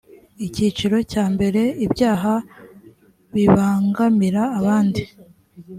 icyiciro 0.45 0.97
cya 1.11 1.25
mbere 1.33 1.61
ibyaha 1.85 2.33
bibangamira 3.33 4.43
abandi 4.59 5.01